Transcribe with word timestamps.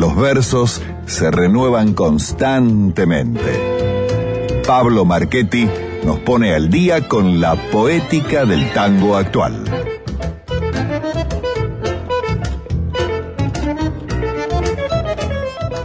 Los 0.00 0.16
versos 0.16 0.80
se 1.04 1.30
renuevan 1.30 1.92
constantemente. 1.92 4.62
Pablo 4.66 5.04
Marchetti 5.04 5.68
nos 6.06 6.20
pone 6.20 6.54
al 6.54 6.70
día 6.70 7.06
con 7.06 7.38
la 7.38 7.54
poética 7.70 8.46
del 8.46 8.72
tango 8.72 9.14
actual. 9.14 9.62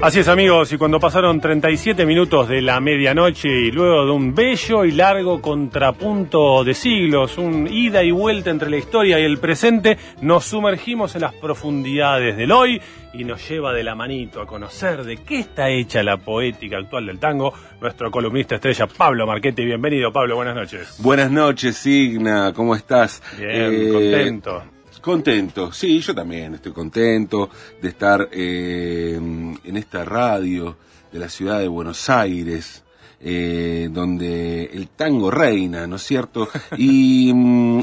Así 0.05 0.19
es 0.19 0.27
amigos, 0.27 0.71
y 0.71 0.77
cuando 0.77 0.99
pasaron 0.99 1.41
37 1.41 2.05
minutos 2.05 2.47
de 2.47 2.61
la 2.61 2.79
medianoche 2.79 3.49
y 3.49 3.71
luego 3.71 4.05
de 4.05 4.11
un 4.11 4.35
bello 4.35 4.85
y 4.85 4.91
largo 4.91 5.41
contrapunto 5.41 6.63
de 6.63 6.75
siglos, 6.75 7.39
un 7.39 7.67
ida 7.67 8.03
y 8.03 8.11
vuelta 8.11 8.51
entre 8.51 8.69
la 8.69 8.77
historia 8.77 9.19
y 9.19 9.23
el 9.23 9.39
presente, 9.39 9.97
nos 10.21 10.45
sumergimos 10.45 11.15
en 11.15 11.21
las 11.21 11.33
profundidades 11.33 12.37
del 12.37 12.51
hoy 12.51 12.79
y 13.15 13.23
nos 13.23 13.49
lleva 13.49 13.73
de 13.73 13.83
la 13.83 13.95
manito 13.95 14.41
a 14.41 14.45
conocer 14.45 15.05
de 15.05 15.17
qué 15.17 15.39
está 15.39 15.69
hecha 15.69 16.03
la 16.03 16.17
poética 16.17 16.77
actual 16.77 17.07
del 17.07 17.17
tango, 17.17 17.51
nuestro 17.81 18.11
columnista 18.11 18.53
estrella 18.53 18.85
Pablo 18.85 19.25
Marchetti. 19.25 19.65
Bienvenido 19.65 20.13
Pablo, 20.13 20.35
buenas 20.35 20.53
noches. 20.53 20.97
Buenas 20.99 21.31
noches, 21.31 21.77
Signa, 21.77 22.53
¿cómo 22.53 22.75
estás? 22.75 23.23
Bien, 23.39 23.73
eh, 23.73 23.89
contento. 23.91 24.74
Contento, 25.01 25.71
sí, 25.71 25.99
yo 25.99 26.15
también 26.15 26.55
estoy 26.55 26.71
contento 26.71 27.49
de 27.81 27.89
estar 27.89 28.29
eh, 28.31 29.15
en 29.15 29.77
esta 29.77 30.03
radio 30.03 30.77
de 31.11 31.19
la 31.19 31.29
ciudad 31.29 31.59
de 31.59 31.67
Buenos 31.67 32.09
Aires, 32.09 32.83
eh, 33.21 33.89
donde 33.91 34.65
el 34.65 34.89
tango 34.89 35.31
reina, 35.31 35.87
¿no 35.87 35.95
es 35.95 36.03
cierto? 36.03 36.49
Y 36.77 37.31
mm, 37.33 37.81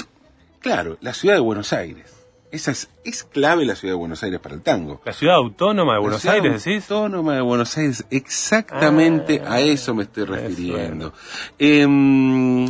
claro, 0.60 0.98
la 1.00 1.14
ciudad 1.14 1.36
de 1.36 1.40
Buenos 1.40 1.72
Aires. 1.72 2.12
Esa 2.50 2.70
es, 2.70 2.90
es 3.02 3.24
clave 3.24 3.64
la 3.64 3.74
ciudad 3.74 3.94
de 3.94 3.98
Buenos 3.98 4.22
Aires 4.22 4.38
para 4.38 4.54
el 4.54 4.60
tango. 4.60 5.00
¿La 5.06 5.14
ciudad 5.14 5.36
autónoma 5.36 5.94
de 5.94 6.00
Buenos 6.00 6.26
Aires, 6.26 6.62
decís? 6.62 6.90
Autónoma 6.90 7.34
de 7.36 7.40
Buenos 7.40 7.78
Aires, 7.78 8.04
exactamente 8.10 9.40
a 9.46 9.60
eso 9.60 9.94
me 9.94 10.02
estoy 10.02 10.24
refiriendo. 10.24 11.14
Em, 11.58 12.66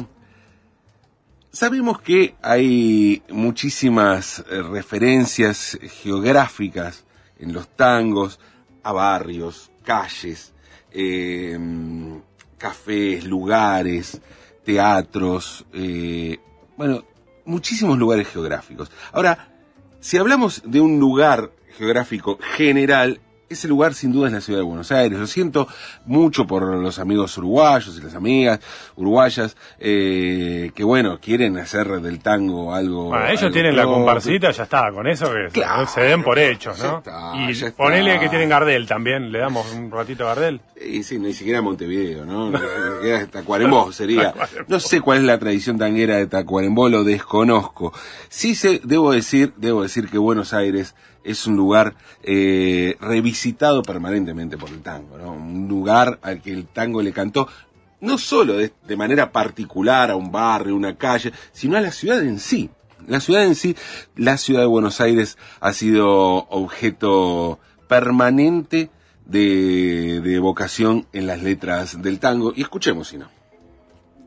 Sabemos 1.54 2.00
que 2.00 2.34
hay 2.40 3.22
muchísimas 3.28 4.38
eh, 4.38 4.62
referencias 4.62 5.78
geográficas 6.02 7.04
en 7.38 7.52
los 7.52 7.68
tangos 7.68 8.40
a 8.82 8.92
barrios, 8.92 9.70
calles, 9.84 10.54
em, 10.90 12.22
cafés, 12.56 13.24
lugares, 13.24 14.18
teatros, 14.64 15.66
eh, 15.74 16.38
bueno, 16.78 17.04
muchísimos 17.44 17.98
lugares 17.98 18.28
geográficos. 18.28 18.90
Ahora, 19.12 19.52
si 20.00 20.16
hablamos 20.16 20.62
de 20.64 20.80
un 20.80 20.98
lugar 20.98 21.52
geográfico 21.76 22.38
general, 22.56 23.20
ese 23.52 23.68
lugar 23.68 23.94
sin 23.94 24.12
duda 24.12 24.28
es 24.28 24.32
la 24.32 24.40
ciudad 24.40 24.60
de 24.60 24.64
Buenos 24.64 24.90
Aires. 24.92 25.18
Lo 25.18 25.26
siento 25.26 25.68
mucho 26.06 26.46
por 26.46 26.62
los 26.76 26.98
amigos 26.98 27.36
uruguayos 27.38 27.96
y 27.98 28.02
las 28.02 28.14
amigas 28.14 28.60
uruguayas 28.96 29.56
eh, 29.78 30.70
que, 30.74 30.84
bueno, 30.84 31.18
quieren 31.20 31.58
hacer 31.58 31.88
del 32.00 32.20
tango 32.20 32.74
algo. 32.74 33.04
Bueno, 33.06 33.26
ellos 33.28 33.52
tienen 33.52 33.76
la 33.76 33.84
comparsita, 33.84 34.50
ya 34.50 34.64
está, 34.64 34.90
con 34.92 35.06
eso 35.06 35.32
que 35.52 35.62
se 35.86 36.00
den 36.00 36.22
por 36.22 36.38
hechos, 36.38 36.78
¿no? 36.78 37.02
y 37.48 37.70
ponele 37.70 38.18
que 38.18 38.28
tienen 38.28 38.48
Gardel 38.48 38.86
también, 38.86 39.30
le 39.32 39.38
damos 39.38 39.72
un 39.72 39.90
ratito 39.90 40.24
a 40.24 40.34
Gardel. 40.34 40.60
Y 40.84 41.02
sí, 41.02 41.18
ni 41.18 41.32
siquiera 41.32 41.62
Montevideo, 41.62 42.24
¿no? 42.24 42.52
Tacuarembó 43.30 43.92
sería. 43.92 44.34
No 44.68 44.80
sé 44.80 45.00
cuál 45.00 45.18
es 45.18 45.24
la 45.24 45.38
tradición 45.38 45.78
tanguera 45.78 46.16
de 46.16 46.26
Tacuarembó, 46.26 46.88
lo 46.88 47.04
desconozco. 47.04 47.92
Sí 48.28 48.54
sé, 48.54 48.80
debo 48.84 49.12
decir, 49.12 49.52
debo 49.56 49.82
decir 49.82 50.08
que 50.08 50.18
Buenos 50.18 50.52
Aires 50.52 50.94
es 51.24 51.46
un 51.46 51.56
lugar 51.56 51.94
eh, 52.22 52.96
revisitado 53.00 53.82
permanentemente 53.82 54.56
por 54.56 54.70
el 54.70 54.82
tango, 54.82 55.18
¿no? 55.18 55.32
Un 55.32 55.68
lugar 55.68 56.18
al 56.22 56.40
que 56.40 56.52
el 56.52 56.66
tango 56.66 57.02
le 57.02 57.12
cantó 57.12 57.48
no 58.00 58.18
solo 58.18 58.56
de, 58.56 58.96
manera 58.96 59.30
particular 59.30 60.10
a 60.10 60.16
un 60.16 60.30
barrio, 60.30 60.74
una 60.74 60.96
calle, 60.96 61.32
sino 61.52 61.76
a 61.76 61.80
la 61.80 61.92
ciudad 61.92 62.20
en 62.22 62.38
sí. 62.38 62.68
La 63.06 63.20
ciudad 63.20 63.44
en 63.44 63.54
sí, 63.54 63.76
la 64.16 64.36
ciudad 64.36 64.60
de 64.60 64.66
Buenos 64.66 65.00
Aires 65.00 65.38
ha 65.60 65.72
sido 65.72 66.08
objeto 66.48 67.58
permanente 67.88 68.90
de, 69.24 70.20
de 70.20 70.34
evocación 70.34 71.06
en 71.12 71.26
las 71.26 71.42
letras 71.42 72.02
del 72.02 72.20
tango. 72.20 72.52
Y 72.54 72.62
escuchemos 72.62 73.08
si 73.08 73.18
no. 73.18 73.28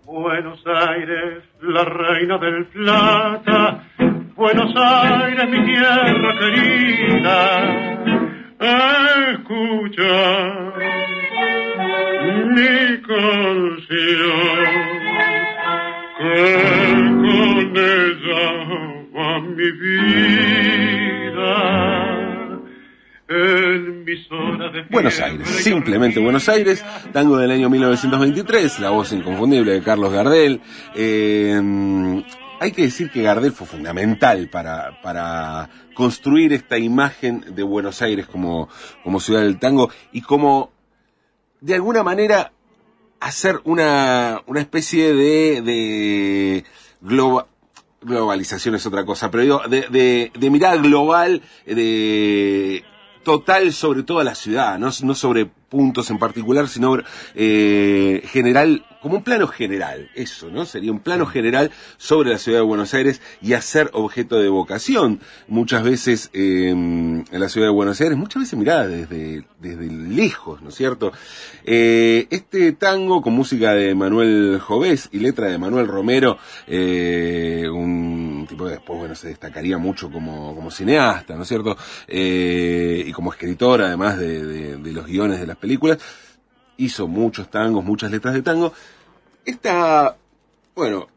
Buenos 0.05 0.61
Aires, 0.67 1.43
la 1.61 1.83
reina 1.83 2.37
del 2.37 2.65
plata, 2.67 3.83
Buenos 4.35 4.73
Aires, 4.75 5.49
mi 5.49 5.65
tierra 5.65 6.33
querida, 6.37 7.73
escucha 9.31 10.13
mi 12.49 13.01
canción, 13.01 13.79
que 16.17 16.53
con 17.21 17.77
ella 17.77 18.43
va 19.15 19.39
mi 19.39 19.71
vida. 19.71 20.55
Buenos 24.89 25.19
Aires, 25.21 25.47
simplemente 25.47 26.19
Buenos 26.19 26.49
Aires, 26.49 26.83
tango 27.13 27.37
del 27.37 27.51
año 27.51 27.69
1923, 27.69 28.81
la 28.81 28.89
voz 28.89 29.13
inconfundible 29.13 29.71
de 29.71 29.81
Carlos 29.81 30.11
Gardel. 30.11 30.59
Eh, 30.93 32.23
hay 32.59 32.71
que 32.71 32.83
decir 32.83 33.11
que 33.11 33.21
Gardel 33.21 33.51
fue 33.51 33.67
fundamental 33.67 34.49
para, 34.49 35.01
para 35.01 35.69
construir 35.93 36.53
esta 36.53 36.77
imagen 36.77 37.55
de 37.55 37.63
Buenos 37.63 38.01
Aires 38.01 38.27
como, 38.27 38.69
como 39.03 39.19
ciudad 39.19 39.41
del 39.41 39.59
tango 39.59 39.89
y 40.11 40.21
como, 40.21 40.71
de 41.61 41.75
alguna 41.75 42.03
manera, 42.03 42.51
hacer 43.19 43.61
una, 43.63 44.41
una 44.45 44.61
especie 44.61 45.13
de, 45.13 45.61
de 45.61 46.65
globalización 48.01 48.75
es 48.75 48.85
otra 48.85 49.05
cosa, 49.05 49.31
pero 49.31 49.43
digo, 49.43 49.61
de, 49.67 49.87
de, 49.89 50.31
de 50.37 50.49
mirada 50.49 50.77
global, 50.77 51.41
de 51.65 52.83
total 53.25 53.73
sobre 53.73 54.03
toda 54.03 54.23
la 54.23 54.35
ciudad, 54.35 54.79
no, 54.79 54.89
no 55.03 55.15
sobre 55.15 55.49
puntos 55.75 56.09
en 56.09 56.19
particular, 56.19 56.69
sino 56.69 56.97
eh, 57.33 58.21
general, 58.27 58.85
como 59.01 59.17
un 59.17 59.23
plano 59.23 59.47
general, 59.47 60.09
eso, 60.15 60.49
¿no? 60.49 60.65
Sería 60.65 60.91
un 60.91 61.01
plano 61.01 61.25
general 61.25 61.71
sobre 61.97 62.29
la 62.29 62.37
ciudad 62.37 62.59
de 62.59 62.65
Buenos 62.65 62.93
Aires 62.93 63.21
y 63.41 63.53
hacer 63.53 63.89
objeto 63.91 64.39
de 64.39 64.47
vocación. 64.47 65.19
Muchas 65.49 65.83
veces 65.83 66.29
eh, 66.33 66.69
en 66.69 67.25
la 67.29 67.49
ciudad 67.49 67.67
de 67.67 67.73
Buenos 67.73 67.99
Aires, 67.99 68.17
muchas 68.17 68.43
veces 68.43 68.57
mirada 68.57 68.87
desde, 68.87 69.43
desde 69.59 69.87
lejos, 69.91 70.61
¿no 70.61 70.69
es 70.69 70.75
cierto? 70.75 71.11
Eh, 71.65 72.27
este 72.29 72.71
tango 72.71 73.21
con 73.21 73.33
música 73.33 73.73
de 73.73 73.95
Manuel 73.95 74.59
Jovés 74.61 75.09
y 75.11 75.19
letra 75.19 75.47
de 75.47 75.57
Manuel 75.57 75.87
Romero, 75.87 76.37
eh, 76.67 77.67
un 78.45 78.47
tipo 78.47 78.69
después, 78.69 78.99
bueno, 78.99 79.15
se 79.15 79.29
destacaría 79.29 79.77
mucho 79.77 80.11
como, 80.11 80.55
como 80.55 80.69
cineasta, 80.69 81.35
¿no 81.35 81.41
es 81.41 81.47
cierto? 81.47 81.75
Eh, 82.07 83.03
y 83.07 83.11
como 83.11 83.31
escritor, 83.31 83.81
además 83.81 84.19
de, 84.19 84.77
los 84.77 85.07
guiones 85.07 85.39
de 85.39 85.47
las 85.47 85.57
películas, 85.57 85.97
hizo 86.77 87.07
muchos 87.07 87.49
tangos, 87.49 87.83
muchas 87.83 88.11
letras 88.11 88.35
de 88.35 88.43
tango. 88.43 88.71
Esta, 89.43 90.15
bueno, 90.75 91.07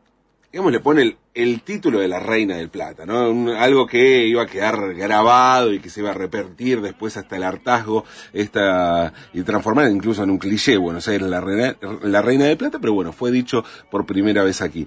digamos, 0.50 0.72
le 0.72 0.80
pone 0.80 1.16
el, 1.34 1.60
título 1.60 2.00
de 2.00 2.08
la 2.08 2.18
Reina 2.18 2.56
del 2.56 2.70
Plata, 2.70 3.04
¿no? 3.04 3.52
algo 3.58 3.86
que 3.86 4.26
iba 4.26 4.42
a 4.42 4.46
quedar 4.46 4.94
grabado 4.94 5.72
y 5.72 5.80
que 5.80 5.90
se 5.90 6.00
iba 6.00 6.10
a 6.10 6.14
repetir 6.14 6.80
después 6.80 7.18
hasta 7.18 7.36
el 7.36 7.42
hartazgo, 7.42 8.04
esta, 8.32 9.12
y 9.34 9.42
transformar 9.42 9.90
incluso 9.90 10.22
en 10.22 10.30
un 10.30 10.38
cliché, 10.38 10.78
bueno, 10.78 11.00
o 11.06 11.28
la 11.28 11.40
reina, 11.42 11.76
la 12.02 12.22
Reina 12.22 12.46
del 12.46 12.56
Plata, 12.56 12.78
pero 12.80 12.94
bueno, 12.94 13.12
fue 13.12 13.30
dicho 13.30 13.64
por 13.90 14.06
primera 14.06 14.42
vez 14.42 14.62
aquí. 14.62 14.86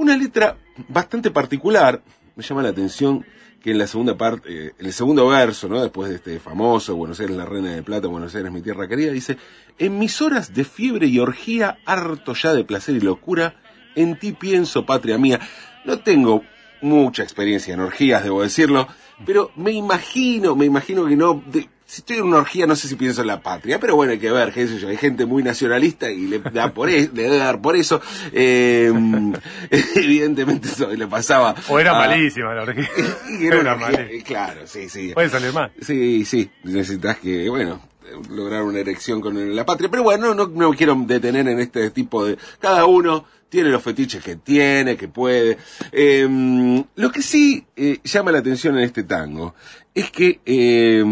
Una 0.00 0.16
letra 0.16 0.56
bastante 0.88 1.30
particular, 1.30 2.00
me 2.34 2.42
llama 2.42 2.62
la 2.62 2.70
atención, 2.70 3.22
que 3.62 3.72
en 3.72 3.76
la 3.76 3.86
segunda 3.86 4.16
parte, 4.16 4.48
eh, 4.48 4.72
en 4.78 4.86
el 4.86 4.94
segundo 4.94 5.26
verso, 5.28 5.68
¿no? 5.68 5.78
Después 5.82 6.08
de 6.08 6.16
este 6.16 6.40
famoso 6.40 6.96
Buenos 6.96 7.20
Aires, 7.20 7.36
la 7.36 7.44
reina 7.44 7.74
de 7.74 7.82
plata, 7.82 8.08
Buenos 8.08 8.34
Aires, 8.34 8.50
mi 8.50 8.62
tierra 8.62 8.88
querida, 8.88 9.12
dice, 9.12 9.36
en 9.78 9.98
mis 9.98 10.22
horas 10.22 10.54
de 10.54 10.64
fiebre 10.64 11.06
y 11.06 11.18
orgía, 11.18 11.80
harto 11.84 12.32
ya 12.32 12.54
de 12.54 12.64
placer 12.64 12.96
y 12.96 13.00
locura, 13.00 13.56
en 13.94 14.18
ti 14.18 14.32
pienso, 14.32 14.86
patria 14.86 15.18
mía. 15.18 15.38
No 15.84 15.98
tengo 15.98 16.44
mucha 16.80 17.22
experiencia 17.22 17.74
en 17.74 17.80
orgías, 17.80 18.24
debo 18.24 18.40
decirlo, 18.40 18.88
pero 19.26 19.50
me 19.54 19.72
imagino, 19.72 20.56
me 20.56 20.64
imagino 20.64 21.04
que 21.04 21.16
no, 21.16 21.44
si 21.90 22.02
estoy 22.02 22.18
en 22.18 22.22
una 22.22 22.36
orgía 22.36 22.68
no 22.68 22.76
sé 22.76 22.86
si 22.86 22.94
pienso 22.94 23.22
en 23.22 23.26
la 23.26 23.40
patria, 23.40 23.80
pero 23.80 23.96
bueno, 23.96 24.12
hay 24.12 24.20
que 24.20 24.30
ver, 24.30 24.52
qué 24.52 24.68
sé 24.68 24.78
yo, 24.78 24.88
hay 24.88 24.96
gente 24.96 25.26
muy 25.26 25.42
nacionalista 25.42 26.08
y 26.08 26.28
le 26.28 26.38
da 26.38 26.72
por 26.72 26.88
eso, 26.88 27.10
le 27.12 27.24
debe 27.24 27.36
dar 27.36 27.60
por 27.60 27.74
eso. 27.74 28.00
Eh, 28.32 28.92
evidentemente 29.96 30.68
eso 30.68 30.88
le 30.88 31.08
pasaba. 31.08 31.52
O 31.68 31.80
era 31.80 31.94
malísima 31.94 32.54
la 32.54 32.62
orgía. 32.62 32.88
era, 33.40 33.74
malísima. 33.74 34.24
Claro, 34.24 34.68
sí, 34.68 34.88
sí. 34.88 35.10
Puede 35.14 35.30
salir 35.30 35.52
mal. 35.52 35.72
Sí, 35.80 36.24
sí, 36.24 36.48
necesitas 36.62 37.18
que, 37.18 37.48
bueno, 37.48 37.80
lograr 38.30 38.62
una 38.62 38.80
erección 38.80 39.20
con 39.20 39.54
la 39.54 39.66
patria. 39.66 39.90
Pero 39.90 40.02
bueno, 40.02 40.34
no, 40.34 40.46
no 40.46 40.72
quiero 40.72 40.94
detener 41.06 41.48
en 41.48 41.60
este 41.60 41.90
tipo 41.90 42.24
de... 42.24 42.38
Cada 42.58 42.86
uno 42.86 43.24
tiene 43.50 43.68
los 43.68 43.82
fetiches 43.82 44.22
que 44.22 44.36
tiene, 44.36 44.96
que 44.96 45.08
puede. 45.08 45.58
Eh, 45.92 46.84
lo 46.94 47.12
que 47.12 47.20
sí 47.22 47.66
eh, 47.76 47.98
llama 48.04 48.32
la 48.32 48.38
atención 48.38 48.78
en 48.78 48.84
este 48.84 49.02
tango 49.02 49.54
es 49.92 50.10
que 50.10 50.40
eh, 50.46 51.04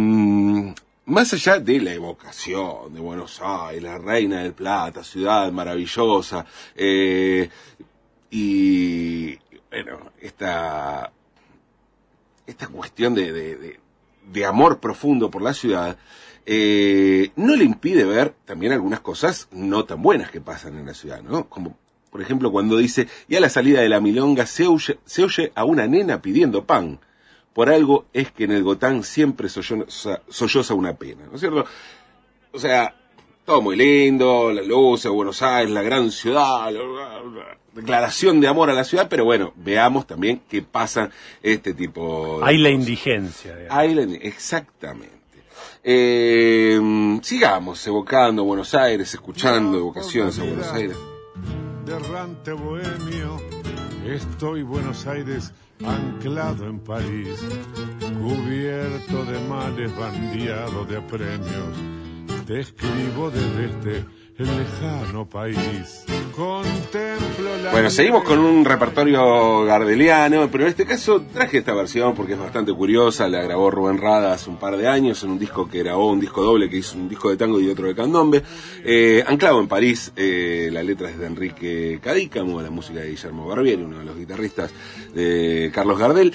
más 1.04 1.32
allá 1.32 1.58
de 1.58 1.80
la 1.80 1.92
evocación 1.92 2.94
de 2.94 3.00
Buenos 3.00 3.40
Aires, 3.42 3.82
la 3.82 3.98
Reina 3.98 4.42
del 4.42 4.52
Plata, 4.52 5.02
ciudad 5.02 5.50
maravillosa, 5.50 6.46
eh, 6.76 7.48
y 8.30 9.34
bueno, 9.70 10.12
esta, 10.20 11.10
esta 12.46 12.68
cuestión 12.68 13.14
de, 13.14 13.78
de 14.32 14.44
amor 14.44 14.78
profundo 14.78 15.30
por 15.30 15.42
la 15.42 15.54
ciudad, 15.54 15.96
eh, 16.50 17.30
no 17.36 17.56
le 17.56 17.64
impide 17.64 18.04
ver 18.04 18.34
también 18.46 18.72
algunas 18.72 19.00
cosas 19.00 19.48
no 19.52 19.84
tan 19.84 20.00
buenas 20.00 20.30
que 20.30 20.40
pasan 20.40 20.78
en 20.78 20.86
la 20.86 20.94
ciudad, 20.94 21.20
¿no? 21.22 21.46
Como, 21.46 21.76
por 22.10 22.22
ejemplo, 22.22 22.50
cuando 22.50 22.78
dice, 22.78 23.06
y 23.28 23.36
a 23.36 23.40
la 23.40 23.50
salida 23.50 23.82
de 23.82 23.90
la 23.90 24.00
milonga 24.00 24.46
se 24.46 24.66
oye, 24.66 24.98
se 25.04 25.24
oye 25.24 25.52
a 25.54 25.64
una 25.64 25.86
nena 25.86 26.22
pidiendo 26.22 26.64
pan. 26.64 27.00
Por 27.52 27.68
algo 27.68 28.06
es 28.14 28.32
que 28.32 28.44
en 28.44 28.52
el 28.52 28.62
Gotán 28.62 29.02
siempre 29.02 29.50
solloza, 29.50 30.22
solloza 30.30 30.72
una 30.72 30.94
pena, 30.94 31.26
¿no 31.26 31.34
es 31.34 31.40
cierto? 31.40 31.66
O 32.52 32.58
sea, 32.58 32.94
todo 33.44 33.60
muy 33.60 33.76
lindo, 33.76 34.50
la 34.50 34.62
luz 34.62 35.02
de 35.02 35.10
Buenos 35.10 35.42
Aires, 35.42 35.70
la 35.70 35.82
gran 35.82 36.10
ciudad, 36.10 36.72
la, 36.72 36.82
la, 36.82 37.22
la 37.24 37.58
declaración 37.74 38.40
de 38.40 38.48
amor 38.48 38.70
a 38.70 38.72
la 38.72 38.84
ciudad, 38.84 39.08
pero 39.10 39.26
bueno, 39.26 39.52
veamos 39.56 40.06
también 40.06 40.40
qué 40.48 40.62
pasa 40.62 41.10
este 41.42 41.74
tipo 41.74 42.38
de 42.40 42.46
Hay 42.46 42.56
la 42.56 42.70
indigencia. 42.70 43.54
digamos. 43.54 43.78
Hay 43.78 43.94
la 43.94 44.02
exactamente. 44.16 45.17
Eh, 45.90 46.78
sigamos 47.22 47.86
evocando 47.86 48.44
Buenos 48.44 48.74
Aires, 48.74 49.14
escuchando 49.14 49.78
evocaciones 49.78 50.38
a 50.38 50.44
Buenos 50.44 50.70
Aires. 50.70 50.98
de 51.86 51.92
errante 51.94 52.52
bohemio, 52.52 53.40
estoy 54.04 54.64
Buenos 54.64 55.06
Aires 55.06 55.50
anclado 55.82 56.66
en 56.66 56.80
París, 56.80 57.42
cubierto 58.20 59.24
de 59.24 59.40
males, 59.48 59.96
bandeado 59.96 60.84
de 60.84 60.98
apremios. 60.98 61.78
Te 62.46 62.60
escribo 62.60 63.30
desde 63.30 63.64
este 63.64 64.04
el 64.38 64.46
lejano 64.46 65.28
país. 65.28 66.04
Contemplo 66.34 67.56
la 67.64 67.72
Bueno, 67.72 67.90
seguimos 67.90 68.22
con 68.22 68.38
un 68.38 68.64
repertorio 68.64 69.64
gardeliano, 69.64 70.48
pero 70.48 70.64
en 70.64 70.70
este 70.70 70.86
caso 70.86 71.22
traje 71.32 71.58
esta 71.58 71.74
versión 71.74 72.14
porque 72.14 72.34
es 72.34 72.38
bastante 72.38 72.72
curiosa, 72.72 73.26
la 73.28 73.42
grabó 73.42 73.68
Rubén 73.72 73.98
Rada 73.98 74.32
hace 74.32 74.48
un 74.48 74.56
par 74.56 74.76
de 74.76 74.86
años 74.86 75.24
en 75.24 75.30
un 75.30 75.38
disco 75.40 75.68
que 75.68 75.80
grabó, 75.80 76.12
un 76.12 76.20
disco 76.20 76.44
doble 76.44 76.70
que 76.70 76.76
hizo 76.76 76.96
un 76.96 77.08
disco 77.08 77.30
de 77.30 77.36
tango 77.36 77.60
y 77.60 77.68
otro 77.68 77.88
de 77.88 77.96
candombe. 77.96 78.44
Eh, 78.84 79.24
anclado 79.26 79.60
en 79.60 79.66
París, 79.66 80.12
eh, 80.14 80.70
la 80.72 80.84
letra 80.84 81.10
es 81.10 81.18
de 81.18 81.26
Enrique 81.26 81.98
Cadícamo, 82.00 82.62
la 82.62 82.70
música 82.70 83.00
de 83.00 83.10
Guillermo 83.10 83.48
Barbieri, 83.48 83.82
uno 83.82 83.98
de 83.98 84.04
los 84.04 84.16
guitarristas 84.16 84.72
de 85.14 85.72
Carlos 85.74 85.98
Gardel, 85.98 86.32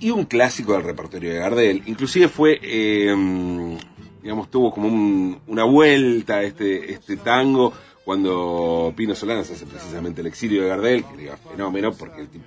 y 0.00 0.10
un 0.10 0.26
clásico 0.26 0.74
del 0.74 0.82
repertorio 0.82 1.32
de 1.32 1.38
Gardel. 1.38 1.82
Inclusive 1.86 2.28
fue... 2.28 2.60
eh, 2.62 3.78
digamos, 4.22 4.50
tuvo 4.50 4.72
como 4.72 4.88
un- 4.88 5.38
una 5.46 5.64
vuelta 5.64 6.42
este, 6.42 6.92
este 6.92 7.16
tango 7.16 7.72
cuando 8.04 8.92
Pino 8.96 9.14
Solanas 9.14 9.50
hace 9.50 9.66
precisamente 9.66 10.20
el 10.20 10.26
exilio 10.26 10.62
de 10.62 10.68
Gardel, 10.68 11.04
que 11.04 11.24
era 11.26 11.36
fenómeno 11.36 11.92
porque 11.92 12.22
el 12.22 12.28
tipo 12.28 12.44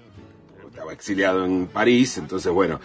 estaba 0.68 0.92
exiliado 0.94 1.46
en 1.46 1.68
París, 1.68 2.18
entonces 2.18 2.52
bueno, 2.52 2.80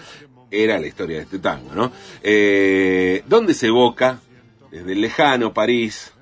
era 0.50 0.79
la 0.79 0.87
historia 0.87 1.17
de 1.19 1.23
este 1.25 1.38
tango, 1.38 1.75
¿no? 1.75 1.90
Eh, 2.23 3.23
donde 3.26 3.55
se 3.55 3.67
evoca, 3.69 4.20
desde 4.70 4.93
el 4.93 5.00
lejano 5.00 5.52
París, 5.52 6.12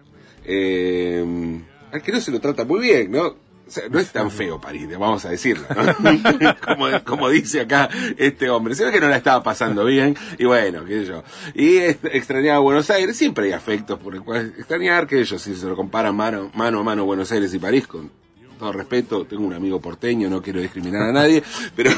eh, 0.44 1.24
al 1.92 2.02
que 2.02 2.12
no 2.12 2.20
se 2.20 2.30
lo 2.30 2.40
trata 2.40 2.64
muy 2.64 2.80
bien, 2.80 3.10
¿no? 3.10 3.34
No 3.90 3.98
es 3.98 4.12
tan 4.12 4.30
feo 4.30 4.60
París, 4.60 4.88
vamos 4.96 5.24
a 5.24 5.30
decirlo, 5.30 5.66
¿no? 5.74 6.54
como, 7.04 7.28
dice 7.28 7.62
acá 7.62 7.88
este 8.16 8.48
hombre. 8.48 8.76
Se 8.76 8.84
ve 8.84 8.92
que 8.92 9.00
no 9.00 9.08
la 9.08 9.16
estaba 9.16 9.42
pasando 9.42 9.84
bien, 9.84 10.16
y 10.38 10.44
bueno, 10.44 10.84
qué 10.84 11.00
sé 11.00 11.06
yo. 11.06 11.24
Y 11.52 11.78
extrañaba 11.78 12.60
Buenos 12.60 12.88
Aires, 12.90 13.16
siempre 13.16 13.46
hay 13.46 13.52
afectos 13.52 13.98
por 13.98 14.14
el 14.14 14.22
cual 14.22 14.54
extrañar, 14.56 15.08
que 15.08 15.18
ellos, 15.18 15.42
si 15.42 15.56
se 15.56 15.66
lo 15.66 15.74
comparan 15.74 16.14
mano, 16.14 16.50
mano 16.54 16.78
a 16.78 16.82
mano 16.84 17.04
Buenos 17.04 17.32
Aires 17.32 17.52
y 17.54 17.58
París, 17.58 17.88
con 17.88 18.10
todo 18.56 18.72
respeto, 18.72 19.26
tengo 19.26 19.44
un 19.44 19.54
amigo 19.54 19.80
porteño, 19.80 20.30
no 20.30 20.40
quiero 20.40 20.60
discriminar 20.60 21.02
a 21.02 21.12
nadie, 21.12 21.42
pero, 21.76 21.90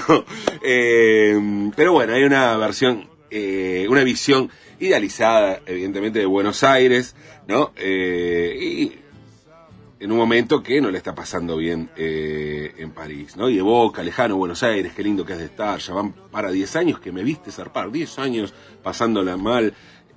eh, 0.63 1.71
pero 1.77 1.93
bueno, 1.93 2.15
hay 2.15 2.25
una 2.25 2.57
versión, 2.57 3.09
eh, 3.31 3.87
una 3.91 4.05
visión 4.05 4.51
idealizada, 4.81 5.61
evidentemente, 5.67 6.19
de 6.19 6.27
Buenos 6.27 6.63
Aires, 6.63 7.15
¿no? 7.47 7.73
Eh, 7.77 8.57
y 8.61 9.08
en 10.01 10.13
un 10.13 10.19
momento 10.19 10.63
que 10.63 10.81
no 10.81 10.91
le 10.91 10.99
está 10.99 11.15
pasando 11.15 11.57
bien 11.57 11.91
eh, 11.97 12.73
en 12.79 12.93
París, 12.93 13.37
¿no? 13.37 13.49
Y 13.49 13.59
evoca, 13.59 14.03
lejano 14.03 14.37
Buenos 14.37 14.63
Aires, 14.63 14.93
qué 14.95 15.03
lindo 15.03 15.25
que 15.25 15.33
es 15.33 15.39
de 15.39 15.47
estar, 15.47 15.79
ya 15.79 15.93
van 15.93 16.13
para 16.13 16.51
10 16.51 16.77
años 16.77 17.01
que 17.01 17.11
me 17.11 17.25
viste 17.25 17.51
zarpar, 17.51 17.91
10 17.91 18.19
años 18.21 18.55
pasándola 18.83 19.37
mal, 19.37 19.75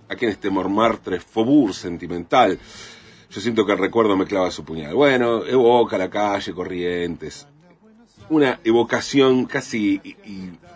aquí 0.07 0.25
en 0.25 0.31
este 0.31 0.49
Montmartre 0.49 1.19
Faubourg 1.19 1.73
sentimental. 1.73 2.59
Yo 3.29 3.41
siento 3.41 3.65
que 3.65 3.71
el 3.71 3.79
recuerdo 3.79 4.15
me 4.15 4.25
clava 4.25 4.51
su 4.51 4.63
puñal. 4.63 4.93
Bueno, 4.93 5.45
evoca 5.45 5.97
la 5.97 6.09
calle, 6.09 6.53
Corrientes, 6.53 7.47
una 8.29 8.59
evocación 8.63 9.45
casi 9.45 9.99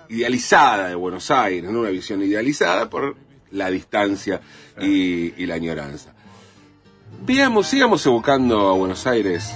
idealizada 0.09 0.89
de 0.89 0.95
Buenos 0.95 1.29
Aires, 1.29 1.69
¿no? 1.69 1.81
una 1.81 1.89
visión 1.89 2.23
idealizada 2.23 2.89
por 2.89 3.15
la 3.51 3.69
distancia 3.69 4.41
y 4.79 5.45
la 5.45 5.55
añoranza. 5.55 6.14
Veamos, 7.21 7.67
sigamos 7.67 8.05
evocando 8.05 8.69
a 8.69 8.73
Buenos 8.73 9.07
Aires. 9.07 9.55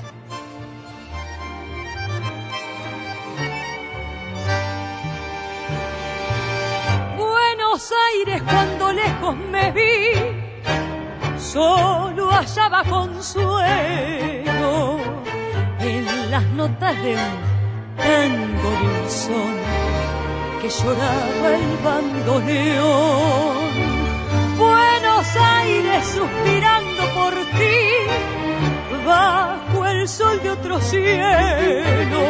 Buenos 7.18 7.94
Aires 8.14 8.42
cuando 8.44 8.94
lejos 8.94 9.36
me 9.38 9.72
vi, 9.72 10.14
solo 11.38 12.32
hallaba 12.32 12.84
consuelo 12.86 15.00
en 15.80 16.32
las 16.32 16.44
notas 16.46 16.96
de 17.04 17.16
un 17.16 17.98
tango 17.98 18.72
dulzón 18.82 19.60
que 20.62 20.70
lloraba 20.70 21.56
el 21.56 21.78
bandoneón. 21.84 23.99
Buenos 25.20 25.36
Aires 25.36 26.06
suspirando 26.06 27.04
por 27.14 27.34
ti, 27.34 29.04
bajo 29.06 29.86
el 29.86 30.08
sol 30.08 30.42
de 30.42 30.50
otro 30.50 30.80
cielo. 30.80 32.22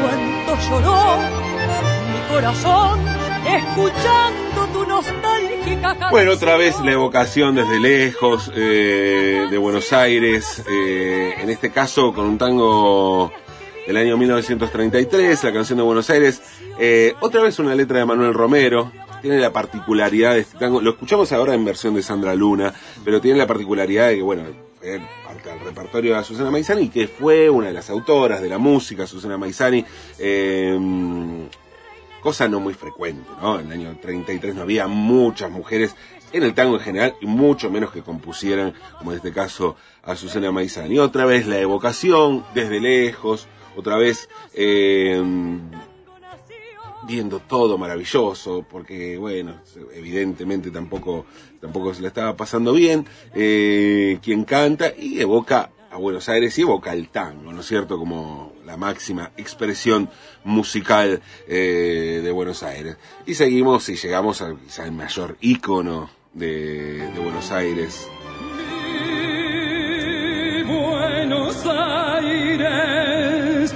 Cuánto 0.00 0.56
lloró 0.68 1.16
mi 1.18 2.32
corazón 2.32 3.00
escuchando 3.44 4.66
tu 4.72 4.86
nostálgica 4.86 5.80
canción. 5.80 6.10
Bueno, 6.12 6.32
otra 6.34 6.56
vez 6.56 6.78
la 6.84 6.92
evocación 6.92 7.56
desde 7.56 7.80
lejos 7.80 8.48
eh, 8.54 9.48
de 9.50 9.58
Buenos 9.58 9.92
Aires, 9.92 10.62
eh, 10.70 11.34
en 11.40 11.50
este 11.50 11.72
caso 11.72 12.14
con 12.14 12.26
un 12.26 12.38
tango 12.38 13.32
del 13.88 13.96
año 13.96 14.16
1933, 14.16 15.42
la 15.42 15.52
canción 15.52 15.78
de 15.78 15.82
Buenos 15.82 16.08
Aires. 16.10 16.42
Eh, 16.78 17.14
otra 17.18 17.42
vez 17.42 17.58
una 17.58 17.74
letra 17.74 17.98
de 17.98 18.04
Manuel 18.04 18.34
Romero. 18.34 18.92
Tiene 19.20 19.38
la 19.38 19.52
particularidad 19.52 20.34
de 20.34 20.40
este 20.40 20.58
tango, 20.58 20.80
lo 20.80 20.90
escuchamos 20.90 21.32
ahora 21.32 21.54
en 21.54 21.64
versión 21.64 21.94
de 21.94 22.02
Sandra 22.02 22.34
Luna, 22.34 22.72
pero 23.04 23.20
tiene 23.20 23.38
la 23.38 23.46
particularidad 23.46 24.08
de 24.08 24.16
que, 24.16 24.22
bueno, 24.22 24.44
fue 24.78 25.00
parte 25.24 25.48
del 25.50 25.60
repertorio 25.60 26.16
de 26.16 26.24
Susana 26.24 26.50
Maizani, 26.50 26.88
que 26.88 27.08
fue 27.08 27.50
una 27.50 27.66
de 27.66 27.72
las 27.72 27.90
autoras 27.90 28.40
de 28.40 28.48
la 28.48 28.58
música, 28.58 29.06
Susana 29.06 29.36
Maizani. 29.36 29.84
Eh, 30.18 30.78
cosa 32.20 32.48
no 32.48 32.60
muy 32.60 32.74
frecuente, 32.74 33.28
¿no? 33.40 33.58
En 33.60 33.66
el 33.66 33.80
año 33.80 33.98
33 34.00 34.54
no 34.54 34.62
había 34.62 34.86
muchas 34.86 35.50
mujeres 35.50 35.94
en 36.32 36.42
el 36.42 36.54
tango 36.54 36.76
en 36.76 36.80
general 36.80 37.14
y 37.20 37.26
mucho 37.26 37.70
menos 37.70 37.90
que 37.90 38.02
compusieran, 38.02 38.74
como 38.98 39.12
en 39.12 39.18
este 39.18 39.32
caso, 39.32 39.76
a 40.02 40.14
Susana 40.14 40.52
Maizani. 40.52 40.98
Otra 40.98 41.24
vez 41.24 41.46
la 41.46 41.58
evocación 41.58 42.44
desde 42.54 42.80
lejos, 42.80 43.48
otra 43.76 43.96
vez 43.96 44.28
eh, 44.54 45.22
viendo 47.06 47.40
todo 47.40 47.78
maravilloso, 47.78 48.64
porque 48.68 49.16
bueno, 49.18 49.60
evidentemente 49.94 50.70
tampoco, 50.70 51.26
tampoco 51.60 51.94
se 51.94 52.02
la 52.02 52.08
estaba 52.08 52.36
pasando 52.36 52.72
bien, 52.72 53.06
eh, 53.34 54.18
quien 54.22 54.44
canta 54.44 54.92
y 54.96 55.20
evoca 55.20 55.70
a 55.90 55.96
Buenos 55.96 56.28
Aires 56.28 56.58
y 56.58 56.62
evoca 56.62 56.92
el 56.92 57.08
tango, 57.08 57.52
¿no 57.52 57.60
es 57.60 57.66
cierto? 57.66 57.98
Como 57.98 58.52
la 58.66 58.76
máxima 58.76 59.32
expresión 59.36 60.10
musical 60.44 61.22
eh, 61.46 62.20
de 62.22 62.30
Buenos 62.30 62.62
Aires. 62.62 62.96
Y 63.26 63.34
seguimos 63.34 63.88
y 63.88 63.96
llegamos 63.96 64.42
a 64.42 64.54
quizá 64.54 64.84
el 64.84 64.92
mayor 64.92 65.36
ícono 65.40 66.10
de, 66.34 67.10
Buenos 67.16 67.50
Aires. 67.50 68.06
Buenos 70.66 71.66
Aires, 71.66 73.74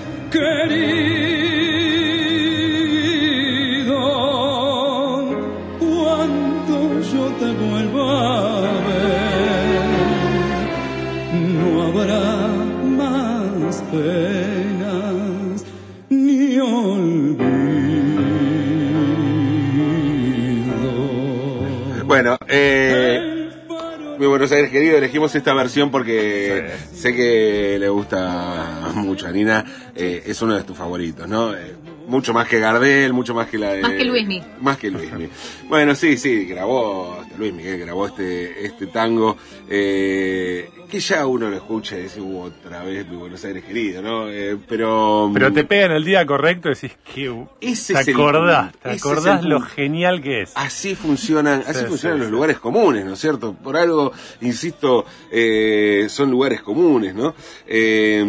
Buenos 24.43 24.57
Aires 24.57 24.73
querido, 24.73 24.99
elegimos 24.99 25.33
esta 25.37 25.55
versión 25.55 25.93
porque 25.93 26.73
sé 26.93 27.15
que 27.15 27.77
le 27.79 27.89
gusta 27.89 28.91
mucho 28.97 29.29
a 29.29 29.31
Nina. 29.31 29.65
eh, 29.95 30.25
es 30.27 30.43
uno 30.43 30.57
de 30.57 30.65
tus 30.65 30.77
favoritos, 30.77 31.29
¿no? 31.29 31.55
Eh, 31.55 31.77
mucho 32.07 32.33
más 32.33 32.49
que 32.49 32.59
Gardel, 32.59 33.13
mucho 33.13 33.35
más 33.35 33.49
que 33.49 33.59
la 33.59 33.73
de... 33.73 33.83
Más 33.83 33.93
que 33.93 34.05
Luismi. 34.05 34.43
Más 34.61 34.77
que 34.79 34.91
Luismi. 34.91 35.29
bueno, 35.69 35.95
sí, 35.95 36.17
sí, 36.17 36.45
grabó 36.47 37.19
este 37.23 37.39
Luismi, 37.39 37.63
que 37.63 37.77
grabó 37.79 38.07
este, 38.07 38.67
este 38.67 38.87
tango, 38.89 39.37
eh, 39.69 40.69
que 40.91 41.01
ya 41.01 41.27
uno 41.27 41.49
lo 41.49 41.57
escucha 41.57 41.97
y 41.99 42.03
dice, 42.03 42.21
"Uh, 42.21 42.43
otra 42.43 42.83
vez 42.85 43.09
mi 43.09 43.17
Buenos 43.17 43.43
Aires 43.45 43.65
querido, 43.65 44.03
¿no? 44.03 44.29
Eh, 44.29 44.59
pero... 44.69 45.31
Pero 45.33 45.53
te 45.53 45.65
pega 45.65 45.87
en 45.87 45.93
el 45.93 46.05
día 46.05 46.27
correcto 46.27 46.69
y 46.69 46.75
decís 46.75 46.93
que 47.15 47.45
Ese 47.61 47.95
te 47.95 48.11
el 48.11 48.17
acordás, 48.17 48.73
te 48.83 48.91
acordás 48.91 49.43
el 49.43 49.49
lo 49.49 49.61
genial 49.63 50.21
que 50.21 50.43
es. 50.43 50.53
Así 50.55 50.95
funcionan, 50.95 51.63
así 51.67 51.81
Sí, 51.81 51.87
funcionan 51.87 52.19
sí, 52.19 52.21
los 52.21 52.27
sí. 52.29 52.33
lugares 52.33 52.59
comunes, 52.59 53.05
¿no 53.07 53.15
es 53.15 53.19
cierto? 53.21 53.55
Por 53.55 53.77
algo, 53.77 54.13
insisto, 54.43 55.07
eh, 55.31 56.07
son 56.11 56.31
lugares 56.31 56.61
comunes, 56.61 57.15
¿no? 57.15 57.35
Eh, 57.67 58.23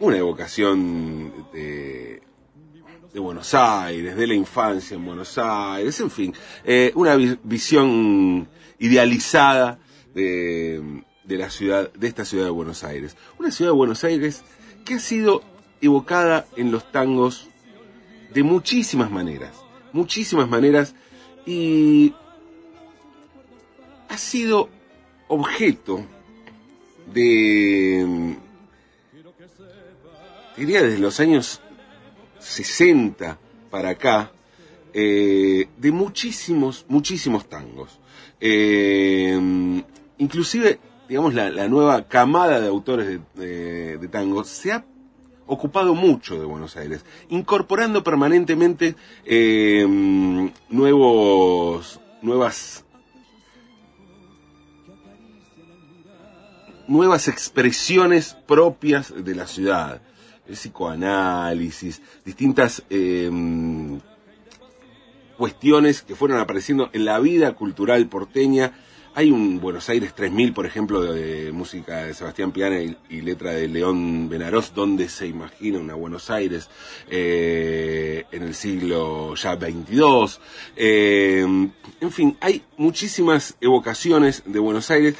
una 0.00 0.16
evocación 0.16 1.30
de, 1.52 2.09
de 3.12 3.20
Buenos 3.20 3.52
Aires, 3.54 4.16
de 4.16 4.26
la 4.26 4.34
infancia 4.34 4.94
en 4.94 5.04
Buenos 5.04 5.36
Aires, 5.38 5.98
en 6.00 6.10
fin, 6.10 6.34
eh, 6.64 6.92
una 6.94 7.16
vi- 7.16 7.38
visión 7.42 8.48
idealizada 8.78 9.78
de, 10.14 11.02
de 11.24 11.36
la 11.38 11.50
ciudad, 11.50 11.92
de 11.92 12.06
esta 12.06 12.24
ciudad 12.24 12.44
de 12.44 12.50
Buenos 12.50 12.84
Aires. 12.84 13.16
Una 13.38 13.50
ciudad 13.50 13.72
de 13.72 13.76
Buenos 13.76 14.04
Aires 14.04 14.42
que 14.84 14.94
ha 14.94 15.00
sido 15.00 15.42
evocada 15.80 16.46
en 16.56 16.70
los 16.70 16.90
tangos 16.92 17.48
de 18.32 18.42
muchísimas 18.42 19.10
maneras, 19.10 19.54
muchísimas 19.92 20.48
maneras, 20.48 20.94
y 21.46 22.14
ha 24.08 24.16
sido 24.18 24.68
objeto 25.26 26.04
de, 27.12 28.36
diría 30.56 30.82
desde 30.82 30.98
los 30.98 31.18
años 31.18 31.60
60 32.40 33.38
para 33.70 33.90
acá, 33.90 34.32
eh, 34.92 35.68
de 35.76 35.92
muchísimos, 35.92 36.84
muchísimos 36.88 37.48
tangos. 37.48 37.98
Eh, 38.40 39.38
inclusive, 40.18 40.80
digamos, 41.08 41.34
la, 41.34 41.68
nueva 41.68 42.08
camada 42.08 42.60
de 42.60 42.68
autores 42.68 43.06
de, 43.06 43.20
de- 43.34 43.98
de 43.98 44.08
tangos 44.08 44.48
se 44.48 44.72
ha 44.72 44.84
ocupado 45.46 45.94
mucho 45.94 46.38
de 46.38 46.44
Buenos 46.46 46.76
Aires, 46.76 47.04
incorporando 47.28 48.02
permanentemente 48.04 48.94
eh, 49.24 49.84
nuevos, 50.68 52.00
nuevas, 52.22 52.84
nuevas 56.86 57.28
expresiones 57.28 58.36
propias 58.46 59.12
de 59.24 59.34
la 59.34 59.46
ciudad, 59.46 60.00
el 60.50 60.56
psicoanálisis, 60.56 62.02
distintas 62.24 62.82
eh, 62.90 63.30
cuestiones 65.38 66.02
que 66.02 66.16
fueron 66.16 66.38
apareciendo 66.38 66.90
en 66.92 67.04
la 67.04 67.18
vida 67.20 67.52
cultural 67.54 68.06
porteña. 68.08 68.72
Hay 69.14 69.30
un 69.30 69.60
Buenos 69.60 69.88
Aires 69.88 70.14
3000, 70.14 70.52
por 70.52 70.66
ejemplo, 70.66 71.02
de, 71.02 71.50
música 71.52 72.04
de 72.04 72.14
Sebastián 72.14 72.52
Piana 72.52 72.80
y, 72.80 73.20
letra 73.22 73.52
de 73.52 73.66
León 73.66 74.28
Benarós, 74.28 74.72
donde 74.74 75.08
se 75.08 75.26
imagina 75.26 75.78
una 75.78 75.94
Buenos 75.94 76.30
Aires 76.30 76.68
eh, 77.08 78.24
en 78.30 78.42
el 78.42 78.54
siglo 78.54 79.34
ya 79.34 79.54
22. 79.54 80.40
Eh, 80.76 81.40
en 82.00 82.12
fin, 82.12 82.36
hay 82.40 82.62
muchísimas 82.76 83.56
evocaciones 83.60 84.42
de 84.46 84.58
Buenos 84.58 84.90
Aires 84.90 85.14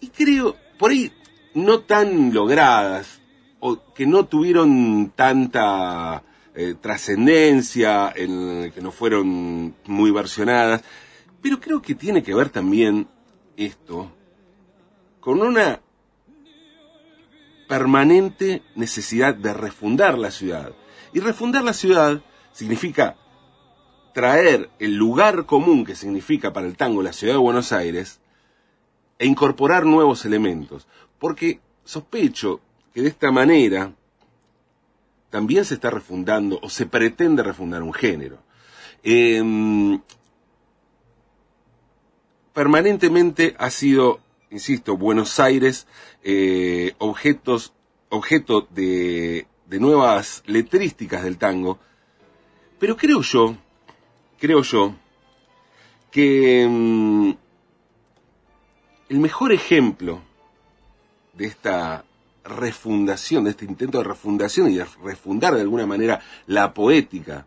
y 0.00 0.08
creo, 0.08 0.56
por 0.78 0.92
ahí, 0.92 1.12
no 1.54 1.80
tan 1.80 2.32
logradas, 2.32 3.17
o 3.60 3.92
que 3.94 4.06
no 4.06 4.26
tuvieron 4.26 5.12
tanta 5.14 6.22
eh, 6.54 6.74
trascendencia, 6.80 8.12
en- 8.16 8.72
que 8.72 8.80
no 8.80 8.90
fueron 8.90 9.74
muy 9.86 10.10
versionadas, 10.10 10.82
pero 11.40 11.60
creo 11.60 11.80
que 11.80 11.94
tiene 11.94 12.22
que 12.22 12.34
ver 12.34 12.48
también 12.50 13.06
esto 13.56 14.10
con 15.20 15.40
una 15.40 15.80
permanente 17.68 18.62
necesidad 18.74 19.34
de 19.34 19.52
refundar 19.52 20.18
la 20.18 20.30
ciudad. 20.30 20.72
Y 21.12 21.20
refundar 21.20 21.64
la 21.64 21.74
ciudad 21.74 22.22
significa 22.52 23.16
traer 24.14 24.70
el 24.78 24.94
lugar 24.96 25.46
común 25.46 25.84
que 25.84 25.94
significa 25.94 26.52
para 26.52 26.66
el 26.66 26.76
tango 26.76 27.02
la 27.02 27.12
ciudad 27.12 27.34
de 27.34 27.38
Buenos 27.40 27.72
Aires 27.72 28.20
e 29.18 29.26
incorporar 29.26 29.84
nuevos 29.84 30.24
elementos. 30.24 30.86
Porque 31.18 31.60
sospecho 31.84 32.60
que 32.92 33.02
de 33.02 33.08
esta 33.08 33.30
manera 33.30 33.92
también 35.30 35.64
se 35.64 35.74
está 35.74 35.90
refundando 35.90 36.58
o 36.62 36.70
se 36.70 36.86
pretende 36.86 37.42
refundar 37.42 37.82
un 37.82 37.92
género. 37.92 38.38
Em, 39.02 40.00
permanentemente 42.52 43.54
ha 43.58 43.70
sido, 43.70 44.20
insisto, 44.50 44.96
Buenos 44.96 45.38
Aires 45.38 45.86
eh, 46.24 46.94
objetos, 46.98 47.72
objeto 48.08 48.66
de, 48.70 49.46
de 49.66 49.80
nuevas 49.80 50.42
letrísticas 50.46 51.22
del 51.22 51.38
tango, 51.38 51.78
pero 52.78 52.96
creo 52.96 53.20
yo, 53.20 53.56
creo 54.38 54.62
yo, 54.62 54.94
que 56.10 56.66
mm, 56.68 57.30
el 59.10 59.18
mejor 59.20 59.52
ejemplo 59.52 60.20
de 61.34 61.46
esta 61.46 62.04
refundación, 62.48 63.44
de 63.44 63.50
este 63.50 63.64
intento 63.64 63.98
de 63.98 64.04
refundación 64.04 64.70
y 64.70 64.76
de 64.76 64.86
refundar 65.02 65.54
de 65.54 65.60
alguna 65.60 65.86
manera 65.86 66.20
la 66.46 66.74
poética, 66.74 67.46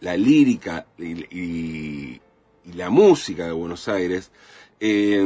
la 0.00 0.16
lírica 0.16 0.86
y, 0.98 2.20
la 2.74 2.90
música 2.90 3.46
de 3.46 3.52
Buenos 3.52 3.88
Aires, 3.88 4.30
eh, 4.78 5.24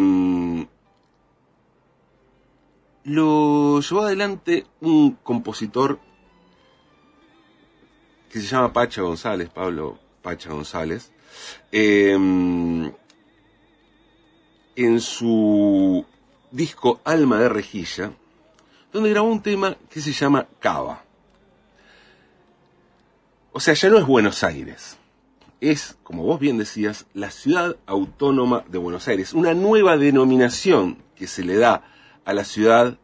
lo 3.05 3.81
llevó 3.81 4.03
adelante 4.03 4.67
un 4.81 5.13
compositor 5.23 5.99
que 8.31 8.41
se 8.41 8.47
llama 8.47 8.73
Pacha 8.73 9.03
González, 9.03 9.51
Pablo 9.51 9.99
Pacha 10.23 10.51
González, 10.51 11.13
eh, 11.71 12.13
en 14.77 15.01
su 15.01 16.05
disco 16.51 17.01
Alma 17.05 17.41
de 17.41 17.49
Rejilla, 17.49 18.13
donde 18.95 19.11
grabó 19.11 19.29
un 19.29 19.43
tema 19.43 19.77
que 19.91 20.01
se 20.01 20.13
llama 20.13 20.47
Cava. 20.61 21.03
O 23.51 23.59
sea, 23.59 23.75
ya 23.75 23.91
no 23.91 23.99
es 23.99 24.07
Buenos 24.07 24.45
Aires. 24.45 24.97
Es, 25.61 25.99
como 26.05 26.23
vos 26.23 26.39
bien 26.39 26.59
decías, 26.59 27.05
la 27.13 27.33
ciudad 27.33 27.77
autónoma 27.87 28.65
de 28.69 28.79
Buenos 28.79 29.09
Aires. 29.09 29.33
Una 29.33 29.53
nueva 29.53 29.97
denominación 29.97 31.03
que 31.17 31.27
se 31.27 31.43
le 31.43 31.57
da 31.57 31.83
a 32.25 32.33
la 32.35 32.45
ciudad. 32.45 32.97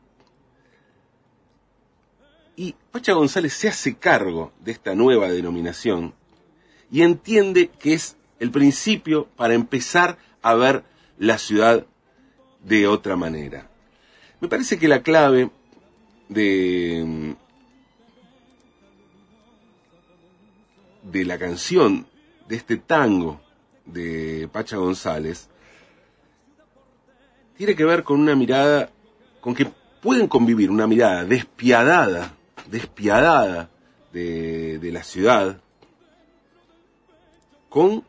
Y 2.55 2.77
Pacha 2.93 3.15
González 3.15 3.53
se 3.55 3.67
hace 3.67 3.97
cargo 3.97 4.53
de 4.61 4.71
esta 4.71 4.95
nueva 4.95 5.29
denominación 5.29 6.15
y 6.89 7.03
entiende 7.03 7.69
que 7.69 7.95
es 7.95 8.17
el 8.39 8.53
principio 8.53 9.27
para 9.35 9.55
empezar 9.55 10.19
a 10.41 10.55
ver 10.55 10.85
la 11.19 11.37
ciudad 11.39 11.85
de 12.63 12.87
otra 12.87 13.17
manera. 13.17 13.69
Me 14.41 14.47
parece 14.47 14.79
que 14.79 14.87
la 14.87 15.03
clave 15.03 15.51
de, 16.31 17.35
de 21.03 21.25
la 21.25 21.39
canción, 21.39 22.07
de 22.49 22.57
este 22.57 22.77
tango 22.77 23.41
de 23.85 24.49
Pacha 24.51 24.77
González, 24.77 25.49
tiene 27.57 27.75
que 27.75 27.85
ver 27.85 28.05
con 28.05 28.21
una 28.21 28.37
mirada, 28.37 28.91
con 29.41 29.55
que 29.55 29.67
pueden 30.01 30.29
convivir 30.29 30.71
una 30.71 30.87
mirada 30.87 31.25
despiadada, 31.25 32.33
despiadada 32.71 33.69
de, 34.13 34.79
de 34.79 34.93
la 34.93 35.03
ciudad, 35.03 35.61
con 37.69 38.05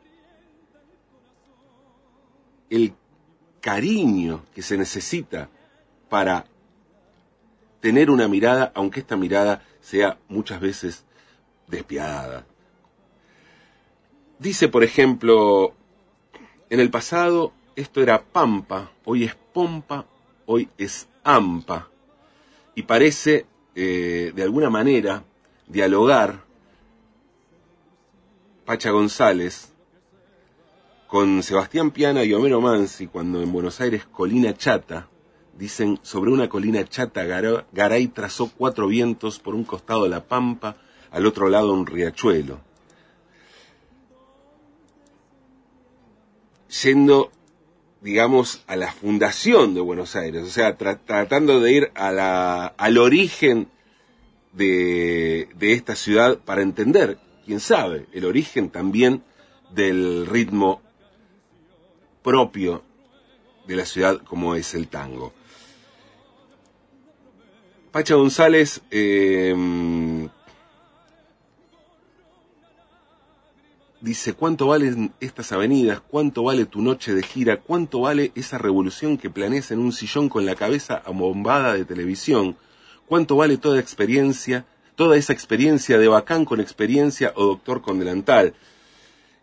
el 2.69 2.93
cariño 3.59 4.45
que 4.53 4.61
se 4.61 4.77
necesita 4.77 5.49
para 6.07 6.45
tener 7.81 8.09
una 8.09 8.27
mirada, 8.27 8.71
aunque 8.75 9.01
esta 9.01 9.17
mirada 9.17 9.63
sea 9.81 10.17
muchas 10.29 10.61
veces 10.61 11.03
despiadada. 11.67 12.45
Dice, 14.39 14.69
por 14.69 14.83
ejemplo, 14.83 15.73
en 16.69 16.79
el 16.79 16.89
pasado 16.89 17.53
esto 17.75 18.01
era 18.01 18.23
pampa, 18.23 18.91
hoy 19.05 19.23
es 19.25 19.35
pompa, 19.35 20.05
hoy 20.45 20.69
es 20.77 21.07
ampa, 21.23 21.89
y 22.75 22.83
parece, 22.83 23.45
eh, 23.75 24.31
de 24.35 24.43
alguna 24.43 24.69
manera, 24.69 25.23
dialogar 25.67 26.43
Pacha 28.65 28.91
González 28.91 29.73
con 31.07 31.43
Sebastián 31.43 31.91
Piana 31.91 32.23
y 32.23 32.33
Homero 32.33 32.61
Mansi, 32.61 33.07
cuando 33.07 33.41
en 33.41 33.51
Buenos 33.51 33.81
Aires 33.81 34.05
colina 34.05 34.53
chata, 34.53 35.09
dicen, 35.57 35.99
sobre 36.01 36.31
una 36.31 36.49
colina 36.49 36.83
chata 36.85 37.23
Gara- 37.25 37.65
Garay 37.71 38.07
trazó 38.07 38.49
cuatro 38.57 38.87
vientos, 38.87 39.39
por 39.39 39.55
un 39.55 39.63
costado 39.63 40.07
la 40.07 40.23
pampa, 40.23 40.77
al 41.11 41.25
otro 41.25 41.49
lado 41.49 41.73
un 41.73 41.85
riachuelo. 41.85 42.59
Yendo, 46.83 47.31
digamos, 48.01 48.63
a 48.67 48.75
la 48.75 48.91
fundación 48.91 49.73
de 49.73 49.81
Buenos 49.81 50.15
Aires, 50.15 50.43
o 50.43 50.49
sea, 50.49 50.77
tra- 50.77 50.99
tratando 51.05 51.59
de 51.59 51.71
ir 51.73 51.91
a 51.95 52.11
la, 52.11 52.65
al 52.67 52.97
origen 52.97 53.67
de, 54.53 55.49
de 55.55 55.73
esta 55.73 55.95
ciudad 55.95 56.37
para 56.39 56.61
entender, 56.61 57.19
quién 57.45 57.59
sabe, 57.59 58.07
el 58.13 58.25
origen 58.25 58.69
también 58.69 59.23
del 59.71 60.25
ritmo 60.27 60.81
propio 62.23 62.83
de 63.67 63.75
la 63.75 63.85
ciudad 63.85 64.21
como 64.23 64.55
es 64.55 64.73
el 64.73 64.87
tango. 64.87 65.33
Pacha 67.91 68.15
González 68.15 68.81
eh, 68.89 69.53
dice, 73.99 74.33
¿cuánto 74.33 74.67
valen 74.67 75.13
estas 75.19 75.51
avenidas? 75.51 75.99
¿Cuánto 75.99 76.43
vale 76.43 76.65
tu 76.65 76.81
noche 76.81 77.13
de 77.13 77.21
gira? 77.23 77.57
¿Cuánto 77.57 78.01
vale 78.01 78.31
esa 78.35 78.57
revolución 78.57 79.17
que 79.17 79.29
planeas 79.29 79.71
en 79.71 79.79
un 79.79 79.91
sillón 79.91 80.29
con 80.29 80.45
la 80.45 80.55
cabeza 80.55 81.01
abombada 81.05 81.73
de 81.73 81.83
televisión? 81.85 82.55
¿Cuánto 83.07 83.35
vale 83.35 83.57
toda 83.57 83.79
experiencia, 83.79 84.65
toda 84.95 85.17
esa 85.17 85.33
experiencia 85.33 85.97
de 85.97 86.07
bacán 86.07 86.45
con 86.45 86.61
experiencia 86.61 87.33
o 87.35 87.45
doctor 87.45 87.81
con 87.81 87.99
delantal? 87.99 88.53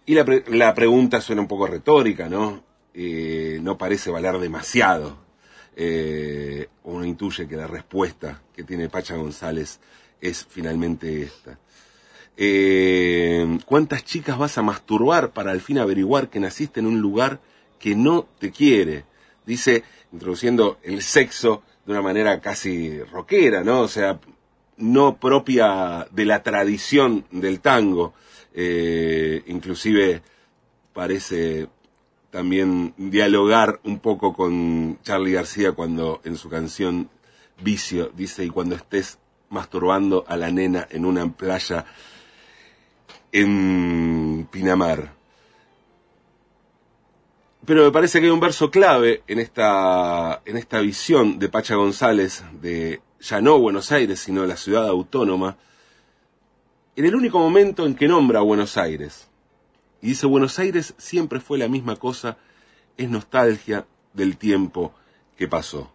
Y 0.07 0.15
la, 0.15 0.25
pre- 0.25 0.45
la 0.49 0.73
pregunta 0.75 1.21
suena 1.21 1.43
un 1.43 1.49
poco 1.49 1.67
retórica, 1.67 2.31
¿no? 2.31 2.63
Eh, 2.95 3.59
no 3.63 3.77
parece 3.77 4.11
valer 4.11 4.39
demasiado. 4.39 5.28
Eh, 5.81 6.69
uno 6.83 7.05
intuye 7.05 7.47
que 7.47 7.55
la 7.55 7.69
respuesta 7.69 8.43
que 8.53 8.65
tiene 8.65 8.89
Pacha 8.89 9.15
González 9.15 9.79
es 10.21 10.45
finalmente 10.45 11.23
esta. 11.23 11.57
Eh, 12.37 13.59
¿Cuántas 13.65 14.05
chicas 14.05 14.37
vas 14.37 14.59
a 14.59 14.63
masturbar 14.63 15.31
para 15.31 15.53
al 15.53 15.61
fin 15.61 15.79
averiguar 15.79 16.31
que 16.31 16.41
naciste 16.41 16.81
en 16.81 16.87
un 16.87 17.01
lugar 17.01 17.39
que 17.79 17.95
no 17.95 18.27
te 18.41 18.51
quiere? 18.51 19.05
Dice, 19.47 19.85
introduciendo 20.13 20.81
el 20.83 21.01
sexo 21.01 21.63
de 21.87 21.93
una 21.93 22.03
manera 22.03 22.41
casi 22.41 23.01
rockera, 23.05 23.63
¿no? 23.63 23.83
O 23.83 23.89
sea, 23.89 24.19
no 24.79 25.19
propia 25.19 26.09
de 26.11 26.25
la 26.25 26.43
tradición 26.43 27.25
del 27.31 27.61
tango. 27.61 28.15
Eh, 28.53 29.45
inclusive 29.47 30.23
parece 30.93 31.69
también 32.31 32.95
dialogar 32.97 33.81
un 33.85 34.01
poco 34.01 34.35
con 34.35 34.99
Charlie 35.03 35.33
García 35.33 35.73
cuando 35.73 36.21
en 36.25 36.37
su 36.37 36.49
canción 36.49 37.11
Vicio 37.61 38.11
dice, 38.15 38.45
y 38.45 38.51
cuando 38.51 38.77
estés 38.77 39.19
masturbando 39.51 40.25
a 40.29 40.37
la 40.37 40.51
nena 40.51 40.87
en 40.91 41.05
una 41.05 41.31
playa 41.33 41.85
en 43.33 44.49
Pinamar. 44.51 45.13
Pero 47.65 47.85
me 47.85 47.91
parece 47.91 48.21
que 48.21 48.27
hay 48.27 48.33
un 48.33 48.41
verso 48.41 48.71
clave 48.71 49.23
en 49.27 49.41
esta, 49.41 50.41
en 50.45 50.57
esta 50.57 50.81
visión 50.81 51.39
de 51.39 51.49
Pacha 51.49 51.75
González 51.75 52.45
de 52.63 53.01
ya 53.21 53.41
no 53.41 53.59
Buenos 53.59 53.91
Aires, 53.91 54.21
sino 54.21 54.47
la 54.47 54.57
ciudad 54.57 54.87
autónoma, 54.87 55.57
en 56.97 57.05
el 57.05 57.15
único 57.15 57.39
momento 57.39 57.85
en 57.85 57.95
que 57.95 58.09
nombra 58.09 58.39
a 58.39 58.43
Buenos 58.43 58.77
Aires. 58.77 59.29
Y 60.01 60.09
dice, 60.09 60.27
Buenos 60.27 60.59
Aires 60.59 60.95
siempre 60.99 61.41
fue 61.41 61.59
la 61.59 61.69
misma 61.69 61.97
cosa, 61.97 62.37
es 62.97 63.09
nostalgia 63.09 63.87
del 64.13 64.37
tiempo 64.37 64.93
que 65.37 65.49
pasó. 65.49 65.91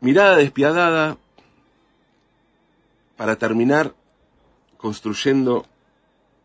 Mirada 0.00 0.36
despiadada 0.36 1.18
para 3.16 3.36
terminar 3.36 3.94
construyendo 4.76 5.66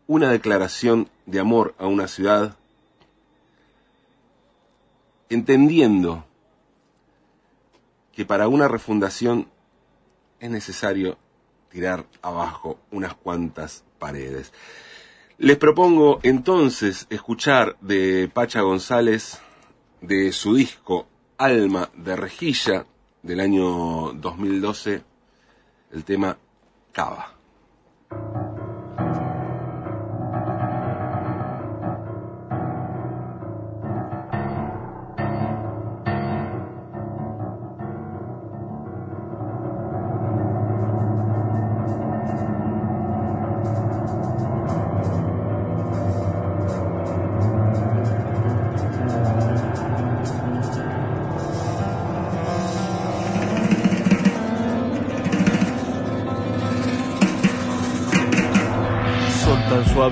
una 0.06 0.30
declaración 0.30 1.08
de 1.26 1.40
amor 1.40 1.74
a 1.78 1.86
una 1.86 2.08
ciudad, 2.08 2.56
entendiendo 5.28 6.24
que 8.12 8.24
para 8.24 8.48
una 8.48 8.68
refundación 8.68 9.48
es 10.40 10.50
necesario 10.50 11.16
tirar 11.70 12.04
abajo 12.20 12.78
unas 12.90 13.14
cuantas 13.14 13.84
paredes. 13.98 14.52
Les 15.38 15.56
propongo 15.56 16.20
entonces 16.22 17.06
escuchar 17.10 17.76
de 17.80 18.30
Pacha 18.32 18.60
González 18.60 19.40
de 20.00 20.30
su 20.32 20.54
disco 20.54 21.06
Alma 21.38 21.90
de 21.96 22.16
Rejilla 22.16 22.86
del 23.22 23.40
año 23.40 24.12
2012 24.12 25.02
el 25.92 26.04
tema 26.04 26.38
Cava. 26.92 27.41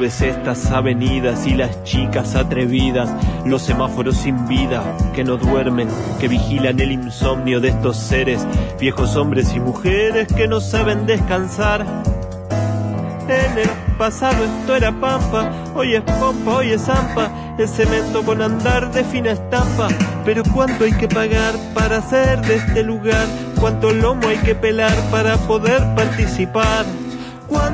Estas 0.03 0.71
avenidas 0.71 1.47
y 1.47 1.55
las 1.55 1.85
chicas 1.85 2.35
atrevidas, 2.35 3.11
los 3.45 3.63
semáforos 3.63 4.17
sin 4.17 4.49
vida 4.49 4.83
que 5.15 5.25
no 5.25 5.37
duermen, 5.37 5.89
que 6.19 6.27
vigilan 6.27 6.81
el 6.81 6.93
insomnio 6.93 7.61
de 7.61 7.69
estos 7.69 7.99
seres, 7.99 8.47
viejos 8.81 9.17
hombres 9.17 9.53
y 9.55 9.61
mujeres 9.61 10.33
que 10.33 10.49
no 10.49 10.61
saben 10.61 11.07
descansar. 11.07 11.85
En 13.29 13.59
el 13.59 13.69
pasado 13.99 14.43
esto 14.43 14.75
era 14.75 14.91
pampa, 14.91 15.53
hoy 15.75 15.95
es 15.95 16.03
pompa, 16.03 16.57
hoy 16.57 16.71
es 16.71 16.83
zampa, 16.83 17.31
el 17.59 17.69
cemento 17.69 18.25
con 18.25 18.41
andar 18.41 18.91
de 18.93 19.05
fina 19.05 19.33
estampa. 19.33 19.89
Pero 20.25 20.43
cuánto 20.55 20.85
hay 20.85 20.93
que 20.93 21.09
pagar 21.09 21.55
para 21.75 21.99
hacer 21.99 22.41
de 22.41 22.57
este 22.57 22.83
lugar, 22.83 23.27
cuánto 23.61 23.93
lomo 23.93 24.27
hay 24.29 24.39
que 24.39 24.55
pelar 24.55 24.97
para 25.11 25.37
poder 25.37 25.83
participar. 25.95 26.87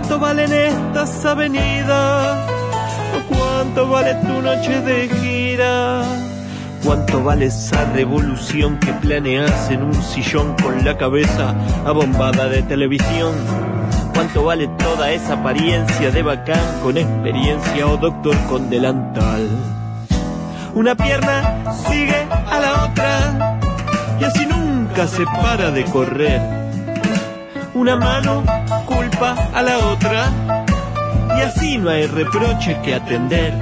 ¿Cuánto 0.06 0.24
valen 0.24 0.52
estas 0.52 1.24
avenidas? 1.24 2.38
¿Cuánto 3.28 3.88
vale 3.88 4.14
tu 4.14 4.40
noche 4.40 4.80
de 4.82 5.08
gira? 5.08 6.04
¿Cuánto 6.84 7.24
vale 7.24 7.46
esa 7.46 7.84
revolución 7.86 8.78
que 8.78 8.92
planeas 8.92 9.68
en 9.68 9.82
un 9.82 10.00
sillón 10.00 10.54
con 10.62 10.84
la 10.84 10.96
cabeza 10.96 11.56
abombada 11.84 12.46
de 12.46 12.62
televisión? 12.62 13.34
¿Cuánto 14.14 14.44
vale 14.44 14.68
toda 14.78 15.10
esa 15.10 15.32
apariencia 15.32 16.12
de 16.12 16.22
bacán 16.22 16.80
con 16.84 16.96
experiencia 16.98 17.88
o 17.88 17.96
doctor 17.96 18.36
con 18.48 18.70
delantal? 18.70 19.48
Una 20.76 20.94
pierna 20.94 21.64
sigue 21.88 22.28
a 22.30 22.60
la 22.60 22.84
otra 22.84 23.58
y 24.20 24.24
así 24.24 24.46
nunca 24.46 25.08
se 25.08 25.24
para 25.24 25.72
de 25.72 25.84
correr. 25.86 26.40
Una 27.74 27.96
mano 27.96 28.44
culpa 28.86 29.50
a 29.52 29.62
la 29.62 29.78
otra 29.78 30.30
y 31.36 31.40
así 31.42 31.78
no 31.78 31.90
hay 31.90 32.06
reproche 32.06 32.78
que 32.82 32.94
atender. 32.94 33.52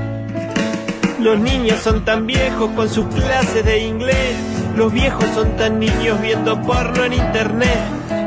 Los 1.21 1.39
niños 1.41 1.81
son 1.81 2.05
tan 2.05 2.27
viejos 2.27 2.71
con 2.77 2.89
sus 2.89 3.07
clases 3.07 3.65
de 3.65 3.87
inglés, 3.87 4.37
los 4.77 4.93
viejos 4.93 5.25
son 5.35 5.57
tan 5.57 5.81
niños 5.81 6.21
viendo 6.21 6.61
porno 6.63 7.05
en 7.05 7.15
internet. 7.15 7.81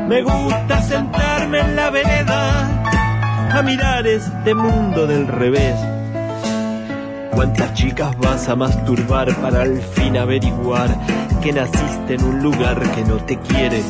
Me 0.08 0.22
gusta 0.22 0.82
sentarme 0.82 1.60
en 1.60 1.76
la 1.76 1.90
vereda 1.90 2.68
a 3.52 3.62
mirar 3.62 4.06
este 4.06 4.54
mundo 4.54 5.06
del 5.06 5.26
revés. 5.26 5.74
¿Cuántas 7.30 7.72
chicas 7.74 8.16
vas 8.18 8.48
a 8.48 8.56
masturbar 8.56 9.34
para 9.36 9.62
al 9.62 9.80
fin 9.80 10.16
averiguar 10.16 10.88
que 11.40 11.52
naciste 11.52 12.14
en 12.14 12.24
un 12.24 12.42
lugar 12.42 12.80
que 12.92 13.04
no 13.04 13.16
te 13.16 13.38
quiere? 13.38 13.82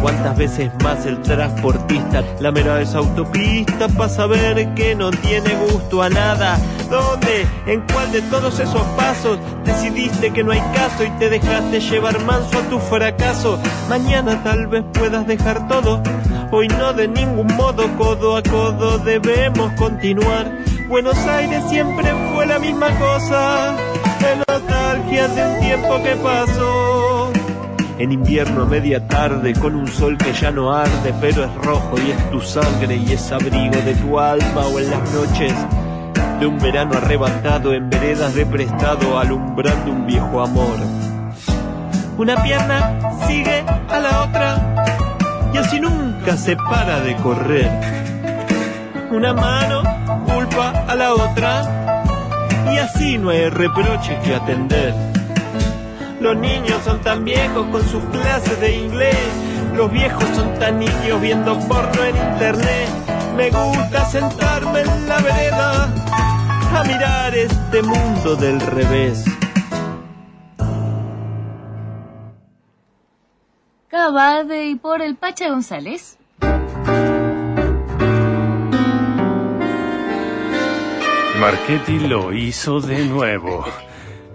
¿Cuántas 0.00 0.36
veces 0.36 0.70
más 0.82 1.06
el 1.06 1.20
transportista 1.22 2.22
lamerá 2.40 2.80
esa 2.80 2.98
autopista 2.98 3.88
para 3.88 4.08
saber 4.08 4.74
que 4.74 4.94
no 4.94 5.10
tiene 5.10 5.54
gusto 5.70 6.02
a 6.02 6.08
nada? 6.08 6.58
¿Dónde? 6.90 7.46
¿En 7.66 7.80
cuál 7.92 8.12
de 8.12 8.22
todos 8.22 8.58
esos 8.60 8.82
pasos 8.96 9.38
decidiste 9.64 10.32
que 10.32 10.44
no 10.44 10.52
hay 10.52 10.60
caso 10.74 11.04
y 11.04 11.10
te 11.18 11.30
dejaste 11.30 11.80
llevar 11.80 12.20
manso 12.24 12.58
a 12.58 12.62
tu 12.70 12.78
fracaso? 12.78 13.58
Mañana 13.88 14.42
tal 14.42 14.66
vez 14.66 14.84
puedas 14.92 15.26
dejar 15.26 15.66
todo. 15.68 16.02
Hoy 16.50 16.68
no 16.68 16.92
de 16.92 17.08
ningún 17.08 17.48
modo, 17.56 17.84
codo 17.96 18.36
a 18.36 18.42
codo 18.42 18.98
debemos 18.98 19.72
continuar. 19.72 20.52
Buenos 20.88 21.16
Aires 21.26 21.64
siempre 21.68 22.12
fue 22.34 22.46
la 22.46 22.58
misma 22.58 22.88
cosa, 22.98 23.74
de 24.24 24.36
nostalgia 24.48 25.28
de 25.28 25.60
tiempo 25.60 26.02
que 26.02 26.16
pasó. 26.16 27.32
En 27.98 28.10
invierno 28.10 28.62
a 28.62 28.66
media 28.66 29.06
tarde, 29.06 29.52
con 29.54 29.76
un 29.76 29.86
sol 29.86 30.18
que 30.18 30.32
ya 30.32 30.50
no 30.50 30.72
arde, 30.72 31.14
pero 31.20 31.44
es 31.44 31.54
rojo 31.54 31.94
y 32.04 32.10
es 32.10 32.30
tu 32.30 32.40
sangre 32.40 32.96
y 32.96 33.12
es 33.12 33.30
abrigo 33.30 33.76
de 33.84 33.94
tu 33.94 34.18
alma 34.18 34.66
o 34.66 34.78
en 34.80 34.90
las 34.90 35.12
noches 35.12 35.54
de 36.40 36.46
un 36.46 36.58
verano 36.58 36.96
arrebatado 36.96 37.72
en 37.72 37.88
veredas 37.88 38.34
de 38.34 38.44
prestado, 38.44 39.18
alumbrando 39.18 39.92
un 39.92 40.06
viejo 40.06 40.42
amor. 40.42 40.76
Una 42.18 42.42
pierna 42.42 42.98
sigue 43.26 43.64
a 43.88 43.98
la 44.00 44.22
otra 44.22 45.14
y 45.52 45.58
así 45.58 45.78
nunca 45.78 46.36
se 46.36 46.56
para 46.56 47.00
de 47.00 47.14
correr. 47.16 47.70
Una 49.12 49.32
mano 49.32 49.82
culpa 50.26 50.84
a 50.88 50.94
la 50.96 51.14
otra 51.14 51.93
y 52.72 52.78
así 52.78 53.18
no 53.18 53.30
hay 53.30 53.48
reproches 53.50 54.18
que 54.24 54.34
atender. 54.34 54.94
Los 56.20 56.36
niños 56.36 56.82
son 56.84 57.00
tan 57.00 57.24
viejos 57.24 57.66
con 57.66 57.82
sus 57.88 58.02
clases 58.04 58.60
de 58.60 58.76
inglés, 58.76 59.16
los 59.74 59.90
viejos 59.90 60.24
son 60.34 60.54
tan 60.58 60.78
niños 60.78 61.20
viendo 61.20 61.58
porno 61.68 62.04
en 62.04 62.16
internet. 62.16 62.88
Me 63.36 63.50
gusta 63.50 64.04
sentarme 64.06 64.80
en 64.80 65.08
la 65.08 65.18
vereda 65.18 65.92
a 66.74 66.84
mirar 66.84 67.34
este 67.34 67.82
mundo 67.82 68.36
del 68.36 68.60
revés. 68.60 69.24
Cabade 73.88 74.66
y 74.66 74.74
por 74.76 75.02
el 75.02 75.16
Pacha 75.16 75.48
González. 75.48 76.18
Marchetti 81.44 81.98
lo 82.08 82.32
hizo 82.32 82.80
de 82.80 83.04
nuevo. 83.04 83.62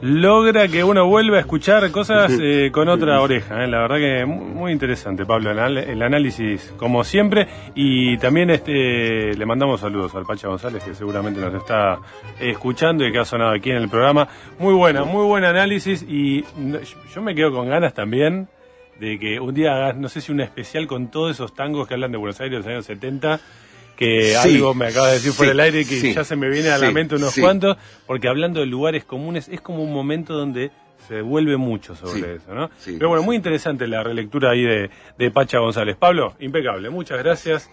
Logra 0.04 0.68
que 0.68 0.84
uno 0.84 1.08
vuelva 1.08 1.38
a 1.38 1.40
escuchar 1.40 1.90
cosas 1.90 2.32
eh, 2.40 2.70
con 2.72 2.88
otra 2.88 3.20
oreja. 3.20 3.64
eh. 3.64 3.68
La 3.68 3.80
verdad 3.80 3.96
que 3.98 4.26
mu- 4.28 4.46
muy 4.46 4.72
interesante, 4.72 5.26
Pablo, 5.26 5.50
el, 5.50 6.02
análisis 6.04 6.72
como 6.78 7.04
siempre. 7.04 7.48
Y 7.74 8.16
también 8.20 8.52
este 8.52 9.34
le 9.34 9.44
mandamos 9.48 9.80
saludos 9.82 10.14
al 10.14 10.24
Pacha 10.24 10.50
González, 10.50 10.84
que 10.84 10.94
seguramente 10.94 11.42
nos 11.42 11.56
está 11.56 11.98
escuchando 12.40 13.04
y 13.04 13.12
que 13.12 13.18
ha 13.18 13.26
sonado 13.26 13.54
aquí 13.56 13.72
en 13.72 13.78
el 13.78 13.90
programa. 13.90 14.28
Muy 14.60 14.76
buena, 14.76 15.04
muy 15.04 15.26
buen 15.26 15.46
análisis. 15.46 16.06
Y 16.08 16.44
yo 17.16 17.24
me 17.24 17.34
quedo 17.34 17.52
con 17.52 17.70
ganas 17.70 17.96
también 17.96 18.50
de 19.00 19.18
que 19.18 19.40
un 19.40 19.56
día 19.56 19.74
hagas, 19.76 19.98
no 19.98 20.10
sé 20.10 20.22
si 20.22 20.32
un 20.32 20.42
especial 20.42 20.86
con 20.86 21.10
todos 21.10 21.32
esos 21.32 21.56
tangos 21.56 21.88
que 21.88 21.96
hablan 21.96 22.12
de 22.12 22.20
Buenos 22.20 22.40
Aires 22.40 22.52
de 22.52 22.58
los 22.60 22.68
años 22.68 22.86
70, 22.86 23.40
que 24.00 24.34
Sí, 24.42 24.56
algo 24.56 24.74
me 24.74 24.88
acaba 24.88 25.08
de 25.08 25.16
decir 25.16 25.34
por 25.34 25.46
el 25.46 25.60
aire 25.60 25.80
que 25.80 26.00
sí, 26.00 26.14
ya 26.14 26.24
se 26.24 26.38
me 26.38 26.50
viene 26.50 26.70
a 26.70 26.78
la 26.78 26.90
mente 26.90 27.16
unos 27.16 27.36
cuantos, 27.38 27.76
porque 28.08 28.30
hablando 28.30 28.62
de 28.62 28.66
lugares 28.66 29.04
comunes 29.04 29.50
es 29.50 29.60
como 29.60 29.84
un 29.84 29.92
momento 29.92 30.34
donde 30.34 30.72
se 31.10 31.22
vuelve 31.22 31.58
mucho 31.58 31.96
sobre 31.96 32.36
eso, 32.36 32.54
¿no? 32.54 32.70
sí, 32.78 32.94
Pero 32.98 33.10
bueno, 33.10 33.24
muy 33.24 33.36
interesante 33.36 33.88
la 33.88 34.02
relectura 34.02 34.52
ahí 34.52 34.62
de, 34.62 34.90
de 35.18 35.32
Pacha 35.32 35.60
González. 35.60 35.98
Pablo, 35.98 36.36
impecable, 36.40 36.90
muchas 36.90 37.18
gracias. 37.18 37.70